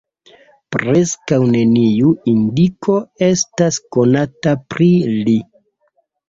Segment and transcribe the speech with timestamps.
[0.75, 2.95] Preskaŭ neniu indiko
[3.27, 4.89] estas konata pri
[5.29, 5.37] li.